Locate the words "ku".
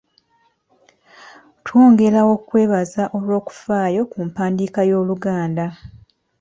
4.11-4.17